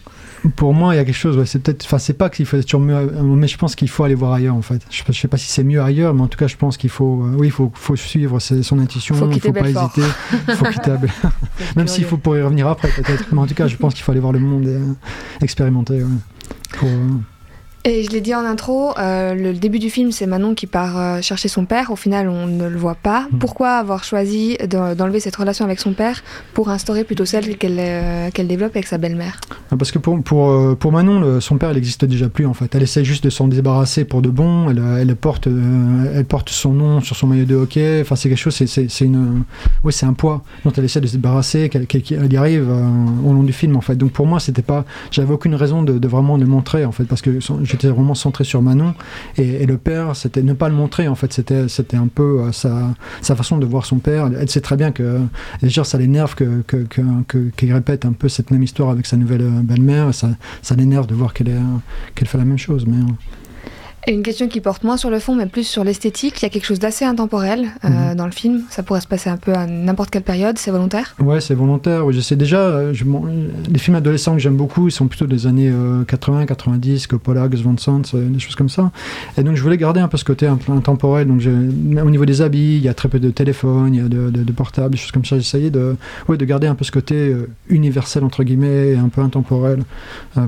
Pour 0.55 0.73
moi, 0.73 0.93
il 0.93 0.97
y 0.97 0.99
a 0.99 1.05
quelque 1.05 1.15
chose, 1.15 1.37
ouais, 1.37 1.45
c'est 1.45 1.59
peut-être, 1.59 1.85
enfin, 1.85 1.97
c'est 1.97 2.13
pas 2.13 2.29
qu'il 2.29 2.45
faut 2.45 2.57
être 2.57 2.65
toujours 2.65 2.81
mieux, 2.81 3.09
mais 3.21 3.47
je 3.47 3.57
pense 3.57 3.75
qu'il 3.75 3.89
faut 3.89 4.03
aller 4.03 4.15
voir 4.15 4.33
ailleurs 4.33 4.55
en 4.55 4.61
fait. 4.61 4.81
Je, 4.89 5.03
je 5.07 5.19
sais 5.19 5.27
pas 5.27 5.37
si 5.37 5.47
c'est 5.47 5.63
mieux 5.63 5.81
ailleurs, 5.81 6.13
mais 6.13 6.21
en 6.21 6.27
tout 6.27 6.37
cas, 6.37 6.47
je 6.47 6.55
pense 6.55 6.77
qu'il 6.77 6.89
faut, 6.89 7.23
euh, 7.23 7.35
oui, 7.37 7.47
il 7.47 7.51
faut, 7.51 7.71
faut 7.73 7.95
suivre 7.95 8.39
son 8.39 8.79
intuition, 8.79 9.15
Faut 9.15 9.29
il 9.29 9.35
quitter 9.35 9.47
faut 9.47 9.53
pas 9.53 9.69
hésiter, 9.69 10.01
il 10.47 10.55
faut 10.55 10.65
quitter 10.65 10.91
à 10.91 10.99
Même 11.75 11.87
s'il 11.87 12.05
faut 12.05 12.17
pour 12.17 12.37
y 12.37 12.41
revenir 12.41 12.67
après, 12.67 12.89
peut-être. 12.89 13.25
Mais 13.31 13.39
en 13.39 13.47
tout 13.47 13.55
cas, 13.55 13.67
je 13.67 13.75
pense 13.77 13.93
qu'il 13.93 14.03
faut 14.03 14.11
aller 14.11 14.21
voir 14.21 14.33
le 14.33 14.39
monde 14.39 14.67
et 14.67 14.75
euh, 14.75 14.93
expérimenter. 15.41 16.03
ouais. 16.03 16.09
Pour, 16.77 16.89
euh, 16.89 17.07
Et 17.87 18.01
je 18.03 18.09
l'ai 18.09 18.19
dit 18.21 18.33
en 18.33 18.43
intro, 18.43 18.97
euh, 18.97 19.35
le 19.35 19.53
début 19.53 19.77
du 19.77 19.91
film, 19.91 20.11
c'est 20.11 20.25
Manon 20.25 20.55
qui 20.55 20.65
part 20.65 20.97
euh, 20.99 21.21
chercher 21.21 21.47
son 21.47 21.65
père. 21.65 21.91
Au 21.91 21.95
final, 21.95 22.27
on 22.27 22.47
ne 22.47 22.67
le 22.67 22.77
voit 22.77 22.95
pas. 22.95 23.27
Mm. 23.31 23.37
Pourquoi 23.37 23.73
avoir 23.73 24.03
choisi 24.03 24.57
de- 24.57 24.95
d'enlever 24.95 25.19
cette 25.19 25.35
relation 25.35 25.65
avec 25.65 25.79
son 25.79 25.93
père 25.93 26.23
pour 26.55 26.69
instaurer 26.69 27.03
plutôt 27.03 27.25
celle 27.25 27.57
qu'elle 27.59 27.77
euh, 27.77 28.29
développe 28.39 28.71
avec 28.75 28.87
sa 28.87 28.97
belle-mère? 28.97 29.39
Parce 29.77 29.91
que 29.91 29.99
pour, 29.99 30.19
pour, 30.23 30.75
pour 30.77 30.91
Manon, 30.91 31.19
le- 31.19 31.39
son 31.41 31.57
père, 31.59 31.69
il 31.71 31.75
n'existe 31.75 32.05
déjà 32.05 32.27
plus 32.27 32.47
en 32.47 32.55
fait. 32.55 32.73
Elle 32.73 32.81
essaie 32.81 33.03
juste 33.05 33.23
de 33.23 33.29
s'en 33.29 33.47
débarrasser 33.47 34.03
pour 34.03 34.23
de 34.23 34.29
bon. 34.29 34.67
Elle, 34.71 34.81
elle, 35.01 35.15
porte, 35.15 35.47
elle 35.47 36.25
porte 36.25 36.49
son 36.49 36.73
nom 36.73 37.01
sur 37.01 37.15
son 37.15 37.27
maillot 37.27 37.45
de 37.45 37.53
hockey. 37.55 37.99
Enfin, 38.01 38.15
c'est 38.15 38.29
quelque 38.29 38.39
chose, 38.39 38.55
c'est, 38.55 39.05
une, 39.05 39.43
oui, 39.83 39.93
c'est 39.93 40.07
un 40.07 40.13
poids 40.13 40.41
dont 40.63 40.71
elle 40.75 40.85
essaie 40.85 41.01
de 41.01 41.07
se 41.07 41.13
débarrasser, 41.17 41.69
qu'elle, 41.69 41.85
y 42.33 42.37
arrive 42.37 42.67
au 42.67 43.31
long 43.31 43.43
du 43.43 43.53
film 43.53 43.75
en 43.75 43.81
fait. 43.81 43.95
Donc 43.95 44.09
pour 44.11 44.25
moi, 44.25 44.39
c'était 44.39 44.63
pas, 44.63 44.85
j'avais 45.11 45.31
aucune 45.33 45.53
raison 45.53 45.83
de, 45.83 45.99
de 45.99 46.07
vraiment 46.07 46.37
le 46.37 46.47
montrer 46.47 46.83
en 46.83 46.91
fait, 46.91 47.03
parce 47.03 47.21
que 47.21 47.39
son- 47.39 47.63
j'étais 47.75 47.93
vraiment 47.93 48.15
centré 48.15 48.43
sur 48.43 48.61
Manon 48.61 48.93
et, 49.37 49.65
le 49.65 49.77
père, 49.77 50.15
c'était 50.15 50.43
ne 50.43 50.53
pas 50.53 50.69
le 50.69 50.75
montrer 50.75 51.07
en 51.07 51.15
fait. 51.15 51.33
C'était, 51.33 51.67
c'était 51.67 51.97
un 51.97 52.07
peu 52.07 52.41
euh, 52.41 52.51
sa, 52.51 52.93
sa 53.21 53.35
façon 53.35 53.57
de 53.57 53.65
voir 53.65 53.85
son 53.85 53.97
père. 53.97 54.29
Elle 54.39 54.49
sait 54.49 54.61
très 54.61 54.77
bien 54.77 54.91
que, 54.91 55.19
déjà, 55.61 55.83
ça 55.83 55.97
l'énerve 55.97 56.35
que, 56.35 56.61
que, 56.67 57.73
répète 57.73 58.05
un 58.05 58.13
peu 58.13 58.29
cette 58.29 58.51
même 58.51 58.63
histoire 58.63 58.89
avec 58.89 59.05
sa 59.05 59.17
nouvelle 59.17 59.41
euh, 59.41 59.61
belle-mère. 59.63 60.13
Ça, 60.13 60.29
ça 60.61 60.75
l'énerve 60.75 61.07
de 61.07 61.15
voir 61.15 61.33
qu'elle, 61.33 61.59
qu'elle 62.13 62.27
fait 62.27 62.37
la 62.37 62.45
même 62.45 62.57
chose. 62.57 62.85
Mais, 62.87 62.97
euh, 62.97 63.13
Et 64.07 64.13
une 64.13 64.21
question 64.21 64.47
qui 64.47 64.61
porte 64.61 64.83
moins 64.83 64.97
sur 64.97 65.09
le 65.09 65.17
fond, 65.17 65.33
mais 65.33 65.47
plus 65.47 65.63
sur 65.65 65.83
l'esthétique. 65.83 66.39
Il 66.39 66.43
y 66.43 66.45
a 66.45 66.49
quelque 66.49 66.65
chose 66.65 66.77
d'assez 66.77 67.05
intemporel 67.05 67.69
euh, 67.83 67.89
Mhm. 68.11 68.15
dans 68.15 68.25
le 68.27 68.31
film. 68.31 68.61
Ça 68.69 68.83
pourrait 68.83 69.01
se 69.01 69.07
passer 69.07 69.31
un 69.31 69.37
peu 69.37 69.51
à 69.53 69.65
n'importe 69.65 70.11
quelle 70.11 70.21
période. 70.21 70.59
C'est 70.59 70.69
volontaire? 70.69 71.15
Ouais, 71.19 71.41
c'est 71.41 71.55
volontaire. 71.55 72.05
Oui, 72.05 72.13
je 72.13 72.19
sais 72.21 72.35
déjà, 72.35 72.59
euh, 72.59 72.93
je- 72.93 73.03
bon, 73.03 73.23
les 73.67 73.79
films 73.79 73.95
adolescents 73.95 74.33
que 74.33 74.39
j'aime 74.39 74.57
beaucoup, 74.57 74.87
ils 74.87 74.91
sont 74.91 75.07
plutôt 75.07 75.25
des 75.25 75.47
années 75.47 75.71
euh, 75.73 76.03
80, 76.03 76.45
90, 76.45 77.07
Coppola, 77.07 77.47
Gus 77.47 77.61
Van 77.61 77.75
Sant, 77.77 78.13
des 78.15 78.37
choses 78.39 78.53
comme 78.55 78.69
ça. 78.69 78.91
Et 79.39 79.43
donc 79.43 79.55
je 79.55 79.63
voulais 79.63 79.77
garder 79.77 80.01
un 80.01 80.07
peu 80.07 80.17
ce 80.17 80.23
côté 80.25 80.45
un 80.45 80.57
peu 80.57 80.71
intemporel. 80.71 81.27
Donc 81.27 81.41
au 81.43 82.09
niveau 82.11 82.25
des 82.25 82.41
habits, 82.43 82.75
il 82.77 82.83
y 82.83 82.89
a 82.89 82.93
très 82.93 83.09
peu 83.09 83.19
de 83.19 83.31
téléphones, 83.31 83.95
il 83.95 84.01
y 84.01 84.05
a 84.05 84.07
de, 84.07 84.29
de- 84.29 84.43
de 84.43 84.51
portables, 84.51 84.91
des 84.91 84.97
choses 84.99 85.11
comme 85.13 85.25
ça. 85.25 85.37
J'essayais 85.37 85.71
de, 85.71 85.95
ouais, 86.27 86.37
de 86.37 86.45
garder 86.45 86.67
un 86.67 86.75
peu 86.75 86.85
ce 86.85 86.91
côté 86.91 87.15
euh, 87.15 87.49
universel 87.69 88.23
entre 88.23 88.43
guillemets, 88.43 88.89
et 88.89 88.95
un 88.97 89.09
peu 89.09 89.21
intemporel, 89.21 89.79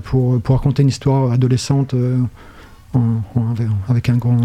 pour, 0.04 0.40
pour 0.42 0.56
raconter 0.58 0.84
une 0.84 0.90
histoire 0.90 1.32
adolescente 1.32 1.96
en- 2.94 3.22
en- 3.40 3.54
avec, 3.90 4.10
un 4.10 4.18
grand, 4.18 4.38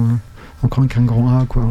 encore 0.63 0.81
avec 0.85 0.97
un 0.97 1.03
grand 1.05 1.29
A, 1.41 1.45
quoi. 1.47 1.65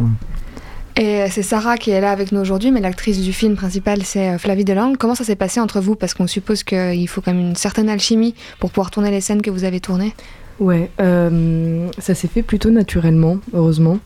Et 0.98 1.24
c'est 1.30 1.42
Sarah 1.42 1.78
qui 1.78 1.90
est 1.92 2.01
là 2.01 2.12
avec 2.12 2.32
nous 2.34 2.42
aujourd'hui, 2.42 2.70
mais 2.72 2.82
l'actrice 2.82 3.22
du 3.22 3.32
film 3.32 3.56
principal, 3.56 4.04
c'est 4.04 4.30
euh, 4.32 4.38
Flavie 4.38 4.66
Delangle. 4.66 4.98
Comment 4.98 5.16
ça 5.16 5.24
s'est 5.24 5.38
passé 5.38 5.60
entre 5.62 5.80
vous? 5.80 5.96
Parce 5.96 6.13
qu'on 6.13 6.28
suppose 6.28 6.63
qu'il 6.63 7.08
faut 7.08 7.22
quand 7.22 7.34
même 7.34 7.42
une 7.48 7.56
certaine 7.56 7.88
alchimie 7.90 8.36
pour 8.60 8.72
pouvoir 8.72 8.92
tourner 8.92 9.10
les 9.10 9.22
scènes 9.22 9.42
que 9.42 9.50
vous 9.50 9.63
avez 9.63 9.80
tournées. 9.80 10.13
Ouais, 10.60 10.92
euh, 11.00 11.88
ça 11.98 12.13
s'est 12.13 12.28
fait 12.28 12.44
plutôt 12.44 12.70
naturellement, 12.72 13.38
heureusement. 13.54 14.00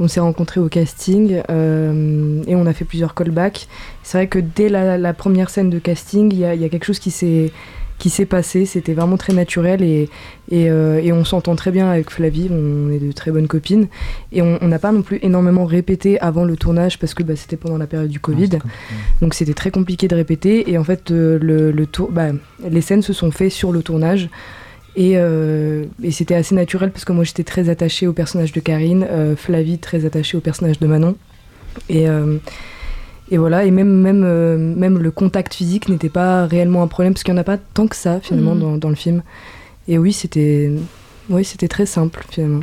On 0.00 0.08
s'est 0.08 0.20
rencontrés 0.20 0.58
au 0.58 0.68
casting 0.68 1.42
euh, 1.50 2.42
et 2.46 2.56
on 2.56 2.64
a 2.66 2.72
fait 2.72 2.86
plusieurs 2.86 3.14
callbacks. 3.14 3.68
C'est 4.02 4.16
vrai 4.18 4.26
que 4.26 4.38
dès 4.38 4.68
la, 4.70 4.96
la 4.98 5.12
première 5.12 5.50
scène 5.50 5.68
de 5.70 5.78
casting, 5.78 6.32
il 6.32 6.38
y, 6.40 6.44
a- 6.46 6.54
il 6.54 6.62
y 6.62 6.64
a 6.64 6.68
quelque 6.70 6.86
chose 6.86 6.98
qui 6.98 7.10
s'est 7.10 7.52
qui 8.02 8.10
s'est 8.10 8.26
passé. 8.26 8.66
C'était 8.66 8.94
vraiment 8.94 9.16
très 9.16 9.32
naturel 9.32 9.80
et, 9.80 10.08
et, 10.50 10.68
euh, 10.68 11.00
et 11.00 11.12
on 11.12 11.24
s'entend 11.24 11.54
très 11.54 11.70
bien 11.70 11.88
avec 11.88 12.10
Flavie. 12.10 12.48
On 12.50 12.90
est 12.90 12.98
de 12.98 13.12
très 13.12 13.30
bonnes 13.30 13.46
copines 13.46 13.86
et 14.32 14.42
on 14.42 14.58
n'a 14.66 14.80
pas 14.80 14.90
non 14.90 15.02
plus 15.02 15.20
énormément 15.22 15.64
répété 15.64 16.18
avant 16.18 16.44
le 16.44 16.56
tournage 16.56 16.98
parce 16.98 17.14
que 17.14 17.22
bah, 17.22 17.36
c'était 17.36 17.56
pendant 17.56 17.78
la 17.78 17.86
période 17.86 18.10
du 18.10 18.18
Covid. 18.18 18.58
Donc 19.20 19.34
c'était 19.34 19.54
très 19.54 19.70
compliqué 19.70 20.08
de 20.08 20.16
répéter 20.16 20.68
et 20.68 20.78
en 20.78 20.84
fait 20.84 21.12
euh, 21.12 21.38
le, 21.40 21.70
le 21.70 21.86
tour, 21.86 22.10
bah, 22.10 22.30
les 22.68 22.80
scènes 22.80 23.02
se 23.02 23.12
sont 23.12 23.30
faites 23.30 23.52
sur 23.52 23.70
le 23.70 23.84
tournage 23.84 24.28
et, 24.96 25.12
euh, 25.14 25.84
et 26.02 26.10
c'était 26.10 26.34
assez 26.34 26.56
naturel 26.56 26.90
parce 26.90 27.04
que 27.04 27.12
moi 27.12 27.22
j'étais 27.22 27.44
très 27.44 27.68
attachée 27.68 28.08
au 28.08 28.12
personnage 28.12 28.50
de 28.50 28.58
Karine, 28.58 29.06
Flavie 29.36 29.78
très 29.78 30.06
attachée 30.06 30.36
au 30.36 30.40
personnage 30.40 30.80
de 30.80 30.88
Manon 30.88 31.14
et, 31.88 32.08
et 33.32 33.38
voilà 33.38 33.64
et 33.64 33.70
même 33.70 33.88
même 33.88 34.24
euh, 34.24 34.58
même 34.58 34.98
le 34.98 35.10
contact 35.10 35.54
physique 35.54 35.88
n'était 35.88 36.10
pas 36.10 36.46
réellement 36.46 36.82
un 36.82 36.86
problème 36.86 37.14
parce 37.14 37.24
qu'il 37.24 37.32
n'y 37.32 37.40
en 37.40 37.40
a 37.40 37.44
pas 37.44 37.56
tant 37.56 37.86
que 37.86 37.96
ça 37.96 38.20
finalement 38.20 38.54
dans, 38.54 38.76
dans 38.76 38.90
le 38.90 38.94
film. 38.94 39.22
Et 39.88 39.96
oui 39.96 40.12
c'était 40.12 40.70
oui 41.30 41.44
c'était 41.44 41.68
très 41.68 41.86
simple 41.86 42.24
finalement. 42.30 42.60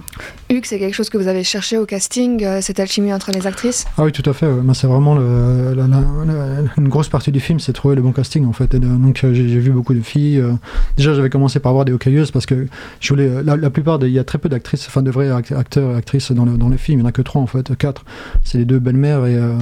Hugues, 0.52 0.66
c'est 0.66 0.80
quelque 0.80 0.96
chose 0.96 1.10
que 1.10 1.18
vous 1.18 1.28
avez 1.28 1.44
cherché 1.44 1.78
au 1.78 1.86
casting, 1.86 2.44
euh, 2.44 2.60
cette 2.62 2.80
alchimie 2.80 3.14
entre 3.14 3.32
les 3.32 3.46
actrices? 3.46 3.86
Ah 3.98 4.04
oui, 4.04 4.12
tout 4.12 4.28
à 4.28 4.34
fait. 4.34 4.48
ouais. 4.48 4.62
Moi, 4.64 4.74
c'est 4.74 4.88
vraiment 4.88 5.14
le- 5.16 5.76
la- 5.76 5.86
la- 5.88 6.02
la- 6.26 6.62
une 6.78 6.90
grosse 6.90 7.08
partie 7.08 7.32
du 7.32 7.40
film, 7.40 7.60
c'est 7.60 7.72
trouver 7.72 7.96
le 7.96 8.02
bon 8.02 8.12
casting 8.12 8.46
en 8.48 8.54
fait. 8.54 8.74
Et, 8.74 8.78
euh, 8.78 8.80
donc 8.80 9.24
euh, 9.24 9.34
j'ai 9.34 9.48
j'ai 9.48 9.60
vu 9.60 9.70
beaucoup 9.72 9.94
de 9.94 10.02
filles. 10.02 10.40
euh, 10.40 10.54
déjà, 10.98 11.14
j'avais 11.14 11.30
commencé 11.30 11.60
par 11.60 11.74
voir 11.74 11.86
des 11.86 11.92
hockeyeuses 11.94 12.32
parce 12.32 12.46
que 12.48 12.66
je 13.00 13.10
voulais. 13.10 13.44
La, 13.44 13.56
la 13.58 13.70
plupart, 13.70 14.00
il 14.02 14.10
y 14.10 14.18
a 14.20 14.24
très 14.24 14.40
peu 14.40 14.50
d'actrices, 14.50 14.88
enfin 14.88 15.04
de 15.04 15.12
vrais 15.12 15.30
act- 15.30 15.52
acteurs 15.52 15.92
et 15.92 15.96
actrices 15.96 16.32
dans 16.32 16.46
le, 16.46 16.58
dans 16.58 16.70
le 16.70 16.78
film. 16.78 16.98
Il 17.00 17.02
n'y 17.02 17.06
en 17.06 17.10
a 17.10 17.12
que 17.12 17.22
trois 17.22 17.42
en 17.42 17.48
fait, 17.48 17.76
quatre. 17.78 18.04
C'est 18.44 18.58
les 18.58 18.66
deux 18.66 18.80
belles-mères 18.80 19.26
et, 19.28 19.36
euh, 19.36 19.54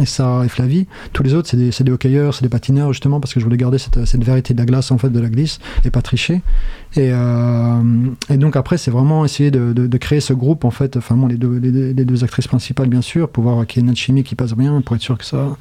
et 0.00 0.06
Sarah 0.06 0.44
et 0.44 0.48
Flavie. 0.48 0.86
Tous 1.12 1.22
les 1.24 1.34
autres, 1.34 1.48
c'est 1.48 1.56
des, 1.56 1.72
c'est 1.72 1.82
des 1.84 1.92
hockeyeurs, 1.92 2.34
c'est 2.34 2.42
des 2.44 2.48
patineurs 2.48 2.92
justement 2.92 3.18
parce 3.20 3.34
que 3.34 3.40
je 3.40 3.44
voulais 3.44 3.56
garder 3.56 3.78
cette, 3.78 4.04
cette 4.06 4.22
vérité 4.22 4.54
de 4.54 4.58
la 4.60 4.64
glace 4.66 4.92
en 4.92 4.98
fait, 4.98 5.10
de 5.10 5.20
la 5.20 5.28
glisse 5.28 5.58
et 5.84 5.90
pas 5.90 6.02
tricher. 6.02 6.40
Et, 6.96 7.10
euh, 7.12 7.82
et 8.28 8.36
donc 8.36 8.56
après, 8.56 8.76
c'est 8.76 8.90
vraiment 8.90 9.24
essayer 9.24 9.50
de, 9.50 9.96
créer 9.98 10.20
ce 10.20 10.32
groupe 10.32 10.64
en 10.64 10.70
fait. 10.70 10.96
Enfin, 10.96 11.14
moi, 11.14 11.28
les 11.28 11.36
deux, 11.36 12.24
actrices 12.24 12.48
principales, 12.48 12.88
bien 12.88 13.00
sûr, 13.02 13.28
pour 13.28 13.44
voir 13.44 13.66
qu'il 13.66 13.80
y 13.80 13.84
ait 13.84 13.86
une 13.86 13.90
alchimie 13.90 14.24
qui 14.24 14.34
passe 14.34 14.54
bien, 14.54 14.80
pour 14.80 14.96
être 14.96 15.02
sûr 15.02 15.16
que 15.16 15.24
ça, 15.24 15.56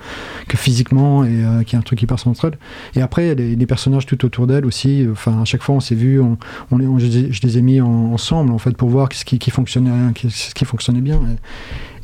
que 0.47 0.57
physiquement 0.57 1.23
et 1.23 1.43
euh, 1.43 1.63
qu'il 1.63 1.73
y 1.73 1.75
a 1.75 1.79
un 1.79 1.83
truc 1.83 1.99
qui 1.99 2.07
passe 2.07 2.25
entre 2.25 2.45
elles. 2.45 2.57
Et 2.95 3.01
après, 3.01 3.35
les, 3.35 3.55
les 3.55 3.65
personnages 3.65 4.05
tout 4.05 4.23
autour 4.25 4.47
d'elles 4.47 4.65
aussi. 4.65 5.05
Enfin, 5.11 5.41
à 5.41 5.45
chaque 5.45 5.61
fois, 5.61 5.75
on 5.75 5.79
s'est 5.79 5.95
vu, 5.95 6.19
on, 6.19 6.37
on, 6.71 6.97
je, 6.99 7.05
les 7.43 7.57
ai- 7.57 7.61
mis 7.61 7.81
en- 7.81 8.13
ensemble 8.13 8.51
en 8.51 8.57
fait 8.57 8.75
pour 8.75 8.89
voir 8.89 9.09
ce 9.11 9.25
qui, 9.25 9.51
fonctionnait, 9.51 9.91
ce 10.29 10.53
qui 10.53 10.65
fonctionnait 10.65 11.01
bien. 11.01 11.19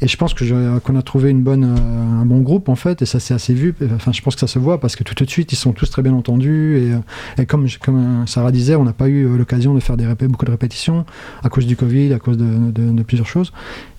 Et 0.06 0.08
je 0.08 0.18
pense 0.18 0.36
que 0.36 0.46
je- 0.46 0.78
qu'on 0.80 0.96
a 0.96 1.02
trouvé 1.02 1.32
une 1.32 1.42
bonne, 1.42 1.64
euh, 1.64 2.22
un 2.22 2.26
bon 2.28 2.40
groupe 2.42 2.70
en 2.70 2.76
fait, 2.76 3.02
et 3.02 3.08
ça 3.08 3.20
s'est 3.20 3.34
assez 3.34 3.56
vu. 3.56 3.74
Enfin, 3.96 4.12
je 4.12 4.22
pense 4.22 4.36
que 4.36 4.40
ça 4.40 4.46
se 4.46 4.60
voit 4.60 4.80
parce 4.80 4.96
que 4.96 5.04
tout 5.04 5.26
de 5.26 5.30
suite, 5.30 5.52
ils 5.52 5.56
sont 5.56 5.74
tous 5.74 5.90
très 5.90 6.04
bien 6.04 6.14
entendus. 6.14 6.78
Et, 6.78 6.94
euh, 6.94 7.42
et 7.42 7.48
comme, 7.48 7.66
comme 7.84 8.22
euh, 8.22 8.26
Sarah 8.28 8.52
disait, 8.52 8.76
on 8.76 8.84
n'a 8.84 8.94
pas 8.94 9.08
eu 9.08 9.26
euh, 9.26 9.36
l'occasion 9.36 9.74
de 9.74 9.80
faire 9.80 9.98
des 9.98 10.06
beaucoup 10.28 10.46
de 10.46 10.52
répétitions 10.52 11.06
à 11.44 11.50
cause 11.50 11.66
du 11.66 11.76
Covid, 11.76 12.14
à 12.14 12.20
cause 12.20 12.38
de, 12.38 13.02
plusieurs 13.02 13.26
choses. 13.28 13.52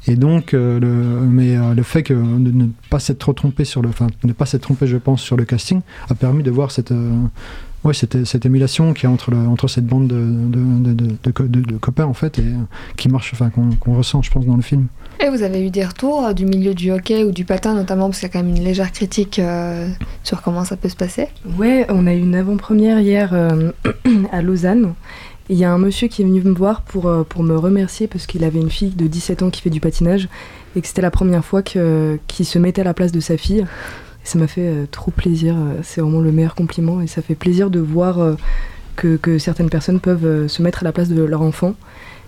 Et 0.07 0.15
donc, 0.15 0.55
euh, 0.55 0.79
le, 0.79 1.27
mais 1.27 1.57
euh, 1.57 1.75
le 1.75 1.83
fait 1.83 2.05
que 2.05 2.15
de 2.15 2.53
ne 2.53 2.67
pas 2.89 3.01
s'être 3.01 3.33
trompé 3.33 3.65
sur 3.65 3.83
le, 3.83 3.89
enfin, 3.89 4.07
ne 4.23 4.33
pas 4.33 4.47
s'être 4.47 4.63
trompé, 4.63 4.87
je 4.87 4.99
pense, 4.99 5.21
sur 5.21 5.37
le 5.37 5.45
casting, 5.45 5.81
a 6.09 6.15
permis 6.15 6.45
de 6.45 6.53
voir 6.53 6.71
cette, 6.71 6.93
euh, 6.93 7.15
ouais, 7.87 7.95
cette, 7.95 8.25
cette 8.25 8.45
émulation 8.45 8.93
qui 8.93 9.07
est 9.07 9.09
entre, 9.09 9.31
le, 9.31 9.39
entre 9.39 9.69
cette 9.69 9.87
bande 9.87 10.09
de, 10.09 10.17
de, 10.17 10.85
de, 10.85 10.93
de, 10.93 11.15
de 11.23 11.31
co- 11.31 11.45
de- 11.45 11.61
de 11.61 11.77
copains 11.79 12.05
en 12.05 12.13
fait, 12.15 12.39
et 12.39 12.43
euh, 12.43 12.55
qui 12.97 13.09
marche, 13.09 13.31
enfin, 13.33 13.51
qu'on 13.51 13.95
ressent, 13.97 14.21
je 14.23 14.31
pense, 14.31 14.45
dans 14.45 14.57
le 14.57 14.63
film. 14.63 14.87
Et 15.25 15.31
vous 15.31 15.43
avez 15.43 15.65
eu 15.67 15.71
des 15.71 15.85
retours 15.85 16.27
euh, 16.27 16.33
du 16.35 16.45
milieu 16.45 16.75
du 16.75 16.91
hockey 16.93 17.25
ou 17.25 17.31
du 17.33 17.45
patin 17.45 17.75
notamment, 17.75 18.07
parce 18.09 18.19
qu'il 18.21 18.29
y 18.29 18.31
a 18.31 18.33
quand 18.33 18.43
même 18.45 18.55
une 18.55 18.63
légère 18.65 18.93
critique 18.93 19.39
euh, 19.39 19.89
sur 20.25 20.43
comment 20.43 20.65
ça 20.65 20.77
peut 20.77 20.89
se 20.91 20.97
passer? 20.97 21.29
Ouais, 21.59 21.87
on 21.89 22.07
a 22.07 22.15
eu 22.15 22.19
une 22.21 22.35
avant-première 22.35 23.01
hier 23.01 23.31
euh, 23.33 23.71
à 24.33 24.43
Lausanne. 24.43 24.93
Il 25.49 25.57
y 25.57 25.65
a 25.65 25.73
un 25.73 25.79
monsieur 25.79 26.09
qui 26.09 26.23
est 26.23 26.25
venu 26.25 26.43
me 26.43 26.53
voir 26.53 26.83
pour, 26.83 27.09
pour 27.29 27.45
me 27.45 27.57
remercier 27.57 28.09
parce 28.09 28.27
qu'il 28.27 28.43
avait 28.43 28.59
une 28.61 28.69
fille 28.71 28.91
de 28.91 29.07
17 29.07 29.43
ans 29.45 29.51
qui 29.51 29.63
fait 29.63 29.71
du 29.71 29.79
patinage 29.79 30.29
et 30.75 30.81
que 30.81 30.89
c'était 30.89 31.03
la 31.03 31.13
première 31.13 31.45
fois 31.45 31.63
que- 31.63 32.19
qu'il 32.27 32.45
se 32.45 32.59
mettait 32.59 32.81
à 32.81 32.85
la 32.85 32.95
place 32.95 33.13
de 33.13 33.21
sa 33.21 33.37
fille. 33.37 33.65
Ça 34.27 34.41
m'a 34.41 34.49
fait 34.49 34.67
euh, 34.67 34.87
trop 34.91 35.13
plaisir. 35.13 35.55
euh, 35.57 35.81
C'est 35.85 36.01
vraiment 36.01 36.21
le 36.21 36.33
meilleur 36.33 36.57
compliment 36.57 37.01
et 37.01 37.07
ça 37.07 37.23
fait 37.23 37.37
plaisir 37.37 37.71
de 37.71 37.79
voir 37.79 38.19
euh, 38.19 38.35
que, 38.97 39.17
que 39.17 39.39
certaines 39.39 39.71
personnes 39.71 40.01
peuvent 40.01 40.49
se 40.49 40.63
mettre 40.63 40.81
à 40.81 40.85
la 40.85 40.91
place 40.91 41.09
de 41.09 41.23
leur 41.23 41.43
enfant. 41.43 41.75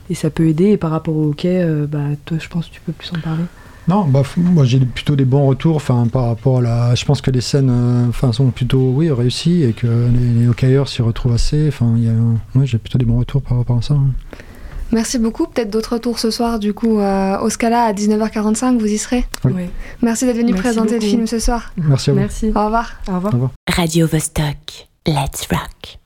Et 0.09 0.15
ça 0.15 0.31
peut 0.31 0.47
aider. 0.47 0.67
Et 0.67 0.77
par 0.77 0.93
rapport 0.93 1.17
au 1.17 1.31
hockey, 1.31 1.67
bah, 1.89 1.99
toi, 2.25 2.39
je 2.41 2.49
pense 2.49 2.69
que 2.69 2.75
tu 2.75 2.81
peux 2.81 2.93
plus 2.93 3.11
en 3.15 3.21
parler. 3.21 3.43
Non, 3.89 4.05
bah, 4.05 4.23
moi 4.37 4.65
j'ai 4.65 4.79
plutôt 4.81 5.17
des 5.17 5.25
bons 5.25 5.47
retours 5.47 5.77
enfin, 5.77 6.07
par 6.11 6.27
rapport 6.27 6.59
à 6.59 6.63
la. 6.63 6.95
Je 6.95 7.05
pense 7.05 7.21
que 7.21 7.31
les 7.31 7.41
scènes 7.41 7.73
sont 8.33 8.51
plutôt 8.51 8.93
oui, 8.95 9.11
réussies 9.11 9.65
et 9.65 9.73
que 9.73 9.87
les, 9.87 10.47
hockeyeurs 10.47 10.89
s'y 10.89 11.03
retrouvent 11.03 11.35
assez. 11.35 11.69
Enfin, 11.69 11.95
a, 11.97 12.59
ouais, 12.59 12.67
j'ai 12.67 12.79
plutôt 12.79 12.99
des 12.99 13.07
bons 13.07 13.19
retours 13.19 13.43
par 13.43 13.59
rapport 13.59 13.79
à 13.79 13.83
ça. 13.83 13.95
hein. 13.95 14.07
Merci 14.93 15.19
beaucoup. 15.19 15.47
Peut-être 15.47 15.71
d'autres 15.71 15.95
retours 15.95 16.19
ce 16.19 16.31
soir, 16.31 16.59
du 16.59 16.73
coup, 16.73 16.99
euh, 16.99 17.39
au 17.41 17.51
Scala 17.51 17.85
à 17.85 17.93
19h45, 17.93 18.79
vous 18.79 18.87
y 18.87 18.99
serez. 18.99 19.25
Oui. 19.45 19.69
Merci 20.03 20.25
d'être 20.25 20.37
venu 20.37 20.53
Merci 20.53 20.63
présenter 20.63 20.95
le 20.95 21.01
film 21.01 21.27
ce 21.27 21.39
soir. 21.39 21.73
Merci 21.77 22.11
à 22.11 22.13
vous. 22.13 22.19
Merci. 22.21 22.47
Au 22.55 22.65
revoir. 22.65 22.93
Au 23.09 23.15
revoir. 23.15 23.51
Radio 23.69 24.07
Vostok. 24.07 24.89
Let's 25.07 25.47
rock. 25.51 25.98